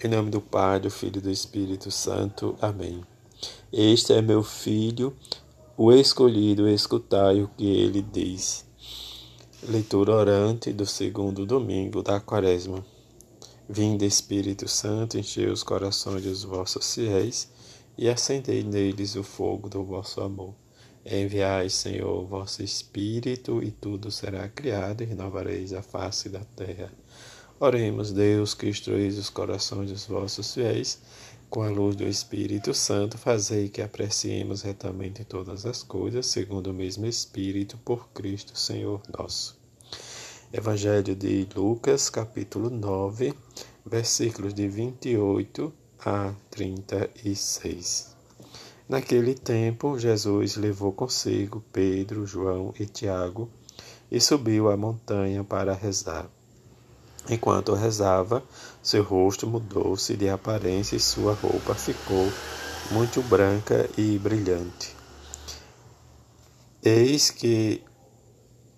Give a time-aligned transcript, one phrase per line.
[0.00, 2.56] Em nome do Pai, do Filho e do Espírito Santo.
[2.60, 3.02] Amém.
[3.72, 5.12] Este é meu filho,
[5.76, 8.64] o escolhido, escutai o que ele diz.
[9.68, 12.86] Leitura orante do segundo domingo da Quaresma.
[13.68, 17.50] Vinde, Espírito Santo, enchei os corações dos vossos fiéis
[17.98, 20.54] e acendei neles o fogo do vosso amor.
[21.04, 26.92] Enviai, Senhor, o vosso Espírito, e tudo será criado, e renovareis a face da terra.
[27.60, 31.00] Oremos, Deus, que instruís os corações dos vossos fiéis,
[31.50, 36.74] com a luz do Espírito Santo, fazei que apreciemos retamente todas as coisas, segundo o
[36.74, 39.58] mesmo Espírito, por Cristo, Senhor nosso.
[40.52, 43.34] Evangelho de Lucas, capítulo 9,
[43.84, 45.72] versículos de 28
[46.06, 48.14] a 36.
[48.88, 53.50] Naquele tempo, Jesus levou consigo Pedro, João e Tiago
[54.08, 56.30] e subiu a montanha para rezar.
[57.30, 58.42] Enquanto rezava,
[58.82, 62.32] seu rosto mudou-se de aparência e sua roupa ficou
[62.90, 64.96] muito branca e brilhante.
[66.82, 67.82] Eis que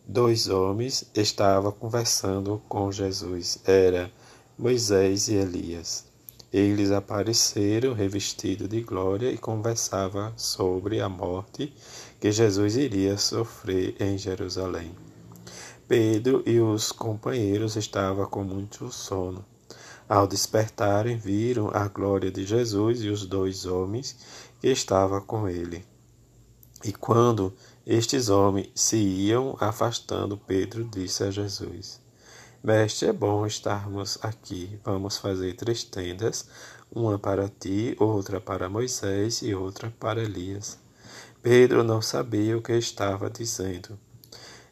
[0.04, 3.58] dois homens estavam conversando com Jesus.
[3.64, 4.10] Era
[4.58, 6.04] Moisés e Elias.
[6.52, 11.72] Eles apareceram revestidos de glória e conversavam sobre a morte
[12.18, 15.09] que Jesus iria sofrer em Jerusalém.
[15.90, 19.44] Pedro e os companheiros estavam com muito sono.
[20.08, 24.16] Ao despertarem, viram a glória de Jesus e os dois homens
[24.60, 25.84] que estavam com ele.
[26.84, 27.52] E quando
[27.84, 32.00] estes homens se iam afastando, Pedro disse a Jesus:
[32.62, 34.78] Mestre, é bom estarmos aqui.
[34.84, 36.46] Vamos fazer três tendas,
[36.88, 40.78] uma para ti, outra para Moisés e outra para Elias.
[41.42, 43.98] Pedro não sabia o que estava dizendo.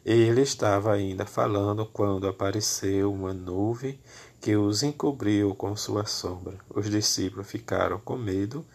[0.05, 3.99] Ele estava ainda falando quando apareceu uma nuvem
[4.39, 6.57] que os encobriu com sua sombra.
[6.69, 8.65] Os discípulos ficaram com medo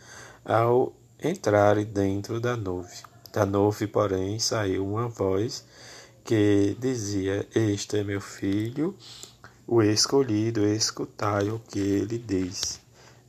[0.44, 2.98] ao entrarem dentro da nuvem.
[3.33, 5.65] Da nuvem, porém, saiu uma voz
[6.22, 8.94] que dizia: Este é meu filho,
[9.66, 12.81] o escolhido, escutai o que ele diz.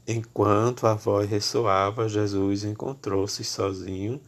[0.07, 4.21] Enquanto a voz ressoava, Jesus encontrou-se sozinho.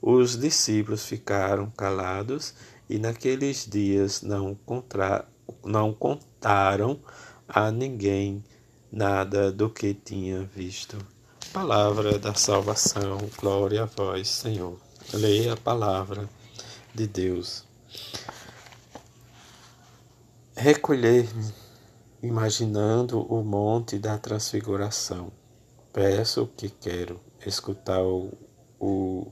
[0.00, 2.54] Os discípulos ficaram calados
[2.88, 5.26] e naqueles dias não, contra,
[5.64, 6.98] não contaram
[7.48, 8.44] a ninguém
[8.90, 10.98] nada do que tinha visto.
[11.52, 14.78] Palavra da salvação, glória a vós, Senhor.
[15.12, 16.28] Leia a palavra
[16.94, 17.64] de Deus.
[20.56, 21.52] Recolher-me,
[22.22, 25.32] imaginando o monte da transfiguração.
[25.92, 28.32] Peço o que quero, escutar o,
[28.80, 29.30] o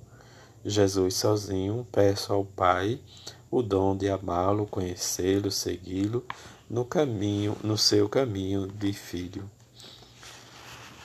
[0.65, 3.01] Jesus sozinho, peço ao Pai
[3.53, 6.25] o dom de amá-lo, conhecê-lo, segui-lo
[6.71, 9.49] no caminho, no seu caminho de filho.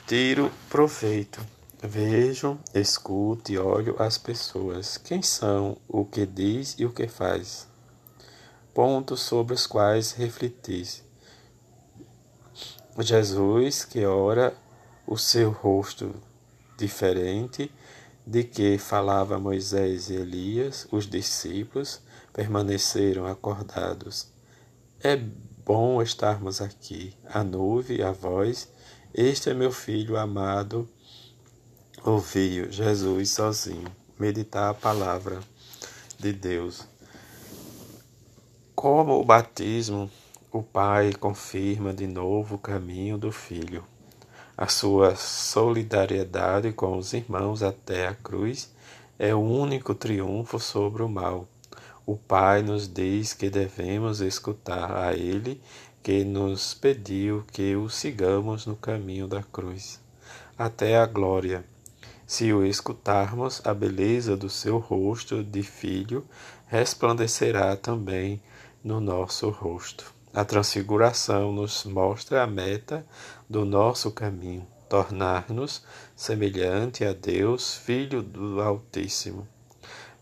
[0.06, 1.38] Tiro proveito.
[1.80, 4.96] Vejo, escuto e olho as pessoas.
[4.96, 7.68] Quem são, o que diz e o que faz.
[8.72, 11.04] Pontos sobre os quais refletis.
[12.98, 14.56] Jesus, que ora
[15.06, 16.14] o seu rosto
[16.78, 17.70] diferente
[18.28, 24.30] de que falava Moisés e Elias, os discípulos, permaneceram acordados.
[25.00, 28.70] É bom estarmos aqui, a nuvem, a voz.
[29.14, 30.86] Este é meu filho amado.
[32.04, 35.40] Ouvi Jesus sozinho, meditar a palavra
[36.18, 36.86] de Deus.
[38.74, 40.10] Como o batismo,
[40.52, 43.82] o Pai confirma de novo o caminho do Filho.
[44.60, 48.68] A sua solidariedade com os irmãos até a cruz
[49.16, 51.46] é o único triunfo sobre o mal.
[52.04, 55.62] O Pai nos diz que devemos escutar a Ele,
[56.02, 60.00] que nos pediu que o sigamos no caminho da cruz,
[60.58, 61.64] até a glória.
[62.26, 66.26] Se o escutarmos, a beleza do seu rosto de filho
[66.66, 68.42] resplandecerá também
[68.82, 70.17] no nosso rosto.
[70.38, 73.04] A transfiguração nos mostra a meta
[73.50, 75.82] do nosso caminho, tornar-nos
[76.14, 79.48] semelhante a Deus, Filho do Altíssimo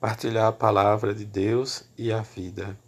[0.01, 2.79] partilhar a palavra de Deus e a vida.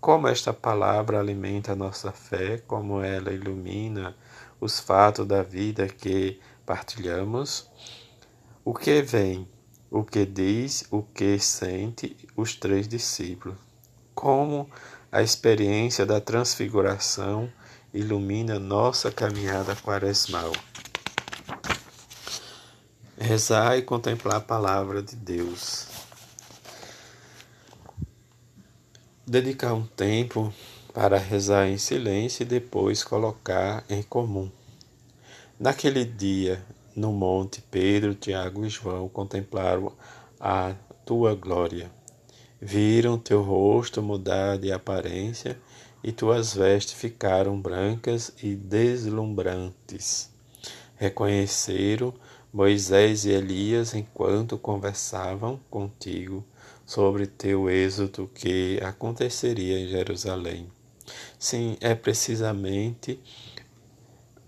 [0.00, 4.16] Como esta palavra alimenta a nossa fé, como ela ilumina
[4.60, 7.68] os fatos da vida que partilhamos,
[8.64, 9.48] o que vem,
[9.90, 13.56] o que diz, o que sente os três discípulos.
[14.14, 14.68] Como
[15.10, 17.50] a experiência da transfiguração
[17.92, 20.52] ilumina nossa caminhada quaresmal.
[23.18, 25.98] Rezar e contemplar a palavra de Deus.
[29.28, 30.52] dedicar um tempo
[30.94, 34.50] para rezar em silêncio e depois colocar em comum.
[35.60, 36.64] Naquele dia,
[36.96, 39.92] no monte, Pedro, Tiago e João contemplaram
[40.40, 40.74] a
[41.04, 41.97] tua glória.
[42.60, 45.58] Viram teu rosto mudar de aparência
[46.02, 50.30] e tuas vestes ficaram brancas e deslumbrantes.
[50.96, 52.12] Reconheceram
[52.52, 56.44] Moisés e Elias enquanto conversavam contigo
[56.84, 60.68] sobre teu êxodo que aconteceria em Jerusalém.
[61.38, 63.20] Sim, é precisamente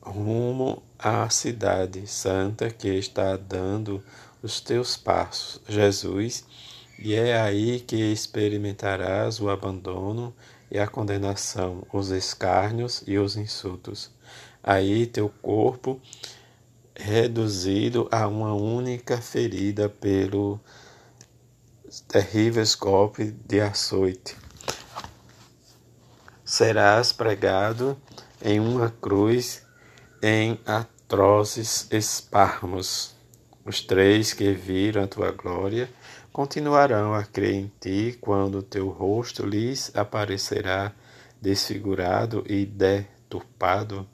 [0.03, 4.03] rumo à cidade santa que está dando
[4.43, 6.45] os teus passos, Jesus,
[7.01, 10.35] e é aí que experimentarás o abandono
[10.71, 14.11] e a condenação, os escárnios e os insultos.
[14.63, 15.99] Aí teu corpo
[16.95, 20.61] reduzido a uma única ferida pelo
[22.07, 24.37] terrível golpe de açoite.
[26.45, 27.97] Serás pregado
[28.45, 29.63] em uma cruz
[30.23, 33.15] em atrozes esparmos.
[33.65, 35.89] Os três que viram a tua glória
[36.33, 40.93] continuarão a crer em ti quando teu rosto lhes aparecerá
[41.41, 44.07] desfigurado e deturpado,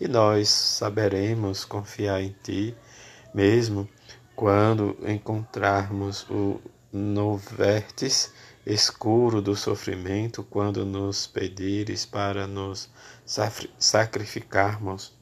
[0.00, 2.76] e nós saberemos confiar em ti,
[3.34, 3.88] mesmo
[4.34, 6.60] quando encontrarmos o
[6.92, 8.30] no vértice
[8.66, 12.90] escuro do sofrimento, quando nos pedires para nos
[13.78, 15.12] sacrificarmos,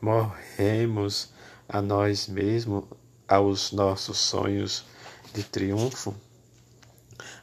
[0.00, 1.32] morremos
[1.68, 2.84] a nós mesmos,
[3.28, 4.84] aos nossos sonhos
[5.36, 6.14] de triunfo?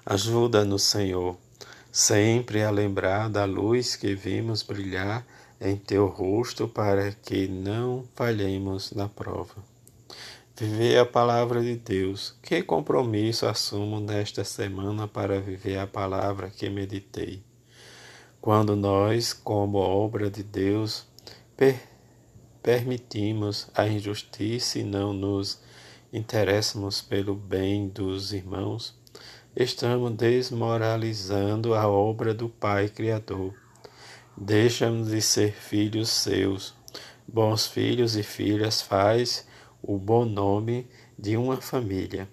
[0.04, 1.38] Ajuda-nos, Senhor,
[1.92, 5.24] sempre a lembrar da luz que vimos brilhar
[5.62, 9.64] em teu rosto para que não falhemos na prova.
[10.58, 12.36] Viver a palavra de Deus.
[12.42, 17.44] Que compromisso assumo nesta semana para viver a palavra que meditei?
[18.42, 21.06] Quando nós, como obra de Deus,
[21.56, 21.94] per
[22.64, 25.60] permitimos a injustiça e não nos
[26.14, 28.96] interessamos pelo bem dos irmãos,
[29.56, 33.56] estamos desmoralizando a obra do Pai Criador.
[34.38, 36.76] Deixamos de ser filhos seus.
[37.28, 39.48] Bons filhos e filhas faz
[39.82, 40.88] o bom nome
[41.18, 42.30] de uma família.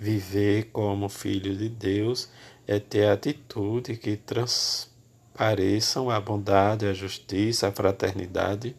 [0.00, 2.30] Viver como filho de Deus
[2.66, 8.74] é ter atitude que transpareçam a bondade, a justiça, a fraternidade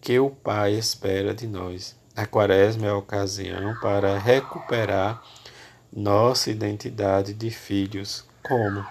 [0.00, 1.96] que o Pai espera de nós.
[2.18, 5.22] A quaresma é a ocasião para recuperar
[5.92, 8.24] nossa identidade de filhos.
[8.42, 8.84] Como?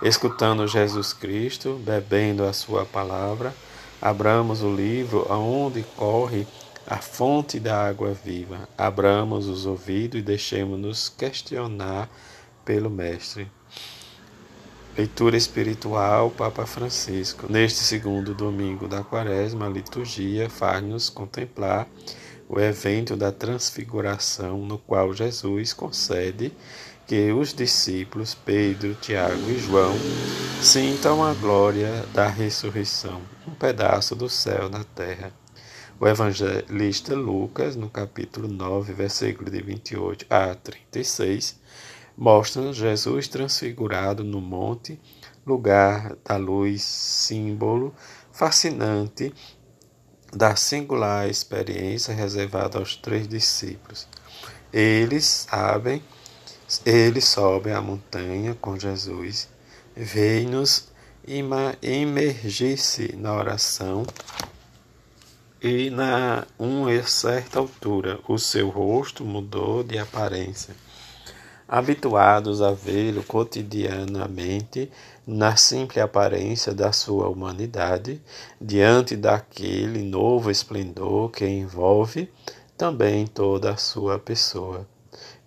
[0.00, 3.52] Escutando Jesus Cristo, bebendo a Sua palavra,
[4.00, 6.46] abramos o livro aonde corre
[6.86, 8.68] a fonte da água viva.
[8.78, 12.08] Abramos os ouvidos e deixemos-nos questionar
[12.64, 13.50] pelo Mestre.
[14.98, 17.46] Leitura espiritual, Papa Francisco.
[17.48, 21.86] Neste segundo domingo da quaresma, a liturgia faz-nos contemplar
[22.48, 26.52] o evento da transfiguração, no qual Jesus concede
[27.06, 29.94] que os discípulos Pedro, Tiago e João
[30.60, 35.32] sintam a glória da ressurreição, um pedaço do céu na terra.
[36.00, 41.56] O evangelista Lucas, no capítulo 9, versículo de 28 a 36,
[42.18, 45.00] mostra Jesus transfigurado no monte,
[45.46, 47.94] lugar da luz, símbolo
[48.32, 49.32] fascinante
[50.32, 54.08] da singular experiência reservada aos três discípulos.
[54.72, 56.02] Eles sabem,
[56.84, 59.48] eles sobem a montanha com Jesus,
[59.96, 60.88] veem-nos
[61.80, 64.04] imergir-se na oração
[65.62, 70.74] e na uma certa altura o seu rosto mudou de aparência
[71.68, 74.90] habituados a vê-lo cotidianamente
[75.26, 78.22] na simples aparência da sua humanidade,
[78.58, 82.32] diante daquele novo esplendor que envolve
[82.78, 84.86] também toda a sua pessoa.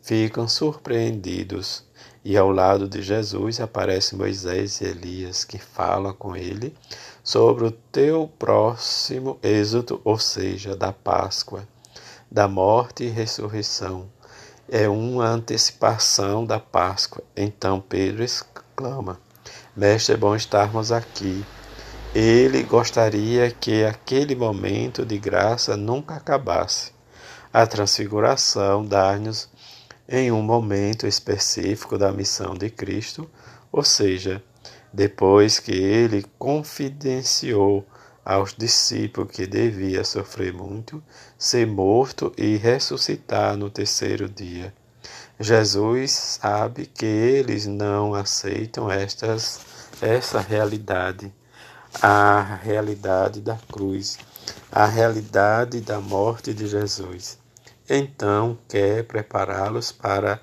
[0.03, 1.83] Ficam surpreendidos
[2.23, 6.75] e ao lado de Jesus aparecem Moisés e Elias que falam com ele
[7.23, 11.67] sobre o teu próximo êxodo, ou seja, da Páscoa,
[12.29, 14.07] da morte e ressurreição
[14.71, 17.21] é uma antecipação da Páscoa.
[17.35, 19.19] Então Pedro exclama:
[19.75, 21.45] Mestre, é bom estarmos aqui.
[22.15, 26.93] Ele gostaria que aquele momento de graça nunca acabasse.
[27.51, 29.49] A transfiguração dá-nos
[30.07, 33.29] em um momento específico da missão de Cristo,
[33.71, 34.41] ou seja,
[34.93, 37.85] depois que ele confidenciou
[38.25, 41.03] aos discípulos que devia sofrer muito,
[41.37, 44.73] ser morto e ressuscitar no terceiro dia.
[45.39, 49.61] Jesus sabe que eles não aceitam estas,
[50.01, 51.33] essa realidade,
[52.01, 54.17] a realidade da cruz.
[54.71, 57.37] a realidade da morte de Jesus.
[57.89, 60.39] Então quer prepará-los para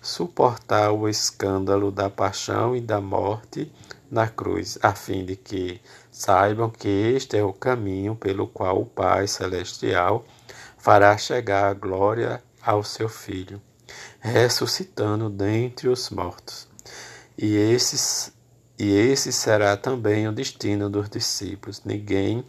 [0.00, 3.70] suportar o escândalo da paixão e da morte
[4.10, 5.80] na cruz, a fim de que
[6.14, 10.24] saibam que este é o caminho pelo qual o Pai Celestial
[10.78, 13.60] fará chegar a glória ao seu Filho,
[14.20, 16.68] ressuscitando dentre os mortos.
[17.36, 18.32] E esses
[18.78, 21.82] e esse será também o destino dos discípulos.
[21.84, 22.44] Ninguém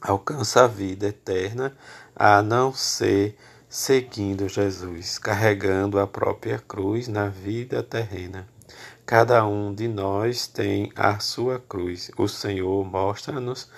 [0.00, 1.74] alcança a vida eterna
[2.14, 3.38] a não ser
[3.70, 8.46] seguindo Jesus, carregando a própria cruz na vida terrena.
[9.06, 12.10] Cada um de nós tem a sua cruz.
[12.18, 13.70] O Senhor mostra-nos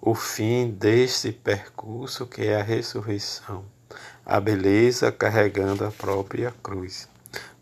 [0.00, 3.64] o fim deste percurso que é a ressurreição,
[4.26, 7.08] a beleza carregando a própria cruz.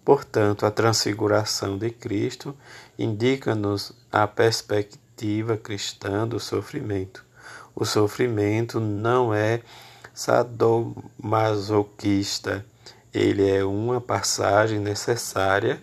[0.03, 2.57] Portanto, a transfiguração de Cristo
[2.99, 7.27] indica-nos a perspectiva cristã do sofrimento.
[7.75, 9.61] O sofrimento não é
[10.15, 12.65] sadomasoquista,
[13.13, 15.79] ele é uma passagem necessária,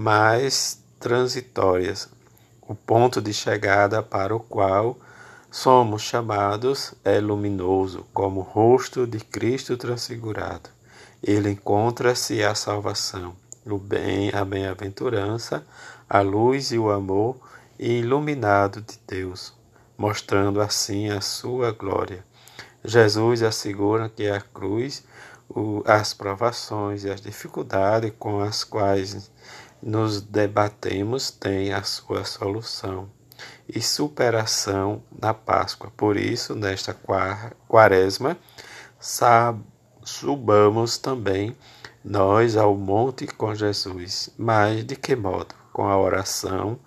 [0.00, 1.92] mas transitória,
[2.62, 4.96] o ponto de chegada para o qual
[5.50, 10.70] somos chamados é luminoso, como o rosto de Cristo transfigurado.
[11.20, 13.34] Ele encontra-se a salvação
[13.66, 15.66] o bem, a bem-aventurança,
[16.08, 17.36] a luz e o amor
[17.76, 19.52] iluminado de Deus,
[19.96, 22.24] mostrando assim a sua glória.
[22.84, 25.02] Jesus assegura que a cruz,
[25.84, 29.28] as provações e as dificuldades com as quais
[29.82, 33.08] nos debatemos têm a sua solução
[33.68, 35.92] e superação na Páscoa.
[35.96, 36.96] Por isso, nesta
[37.68, 38.36] quaresma,
[40.02, 41.56] subamos também
[42.04, 44.30] nós ao monte com Jesus.
[44.36, 45.54] Mas de que modo?
[45.72, 46.78] Com a oração.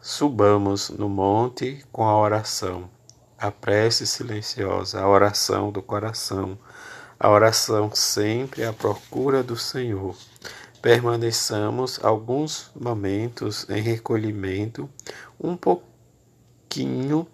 [0.00, 2.90] Subamos no monte com a oração.
[3.38, 6.58] A prece silenciosa, a oração do coração,
[7.20, 10.16] a oração sempre à procura do Senhor.
[10.86, 14.88] Permaneçamos alguns momentos em recolhimento,
[15.36, 17.26] um pouquinho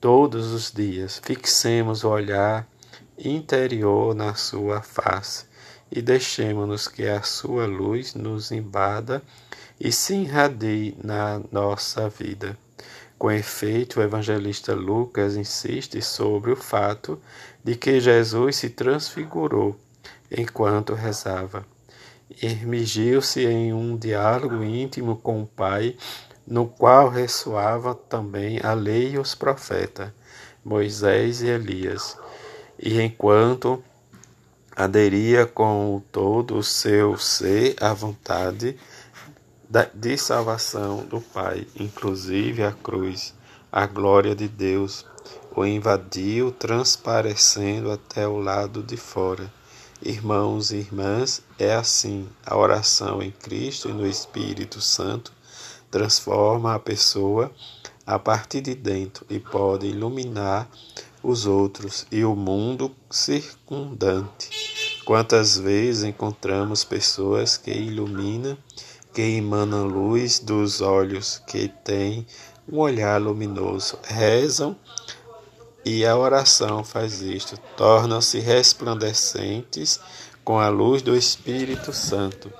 [0.00, 1.20] todos os dias.
[1.22, 2.66] Fixemos o olhar
[3.18, 5.44] interior na sua face
[5.92, 9.22] e deixemos-nos que a sua luz nos invada
[9.78, 12.56] e se irradie na nossa vida.
[13.18, 17.20] Com efeito, o evangelista Lucas insiste sobre o fato
[17.62, 19.76] de que Jesus se transfigurou
[20.30, 21.75] enquanto rezava.
[22.42, 25.96] Ermigiu-se em um diálogo íntimo com o Pai,
[26.46, 30.10] no qual ressoava também a lei e os profetas,
[30.64, 32.16] Moisés e Elias.
[32.78, 33.82] E enquanto
[34.74, 38.76] aderia com todo o seu ser à vontade
[39.94, 43.34] de salvação do Pai, inclusive a cruz,
[43.72, 45.06] a glória de Deus,
[45.54, 49.55] o invadiu, transparecendo até o lado de fora.
[50.08, 55.32] Irmãos e irmãs, é assim: a oração em Cristo e no Espírito Santo
[55.90, 57.50] transforma a pessoa
[58.06, 60.70] a partir de dentro e pode iluminar
[61.24, 64.48] os outros e o mundo circundante.
[65.04, 68.56] Quantas vezes encontramos pessoas que iluminam,
[69.12, 72.24] que emanam luz dos olhos, que têm
[72.70, 74.76] um olhar luminoso, rezam
[75.86, 80.00] e a oração faz isto, tornam-se resplandecentes
[80.42, 82.52] com a luz do Espírito Santo.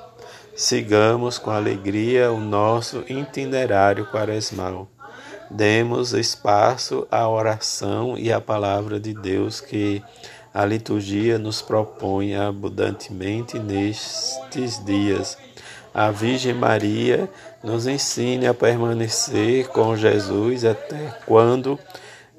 [0.54, 4.88] Sigamos com alegria o nosso itinerário quaresmal.
[5.50, 10.00] Demos espaço à oração e à palavra de Deus que
[10.54, 15.36] a liturgia nos propõe abundantemente nestes dias.
[15.92, 17.28] A Virgem Maria
[17.60, 21.76] nos ensine a permanecer com Jesus até quando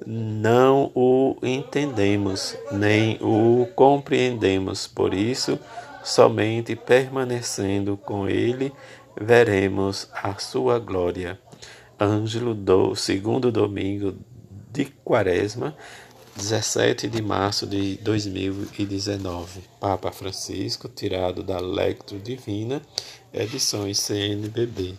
[0.06, 4.88] não o entendemos, nem o compreendemos.
[4.88, 5.60] Por isso,
[6.04, 8.72] somente permanecendo com Ele,
[9.20, 11.39] veremos a sua glória.
[12.00, 14.16] Ângelo do segundo domingo
[14.72, 15.75] de Quaresma,
[16.36, 19.62] 17 de março de 2019.
[19.80, 22.82] Papa Francisco, tirado da Lectio Divina,
[23.34, 24.94] edições CNBB.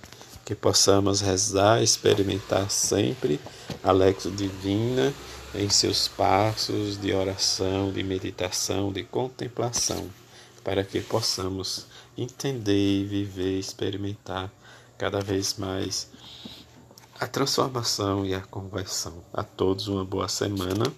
[0.49, 3.39] Que possamos rezar, experimentar sempre
[3.85, 5.13] a Lectio Divina
[5.55, 10.09] em seus passos de oração, de meditação, de contemplação,
[10.65, 11.85] para que possamos
[12.17, 14.51] entender, viver, experimentar
[14.97, 16.09] cada vez mais
[17.21, 19.23] a transformação e a conversão.
[19.35, 20.91] A todos uma boa semana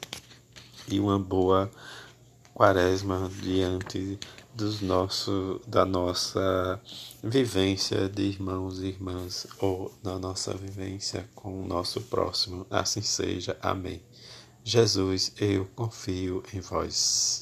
[0.86, 1.68] e uma boa
[2.54, 4.16] quaresma diante
[4.60, 6.78] dos nosso, da nossa
[7.24, 12.66] vivência de irmãos e irmãs ou da nossa vivência com o nosso próximo.
[12.70, 13.56] Assim seja.
[13.62, 14.02] Amém.
[14.62, 17.38] Jesus, eu confio em vós.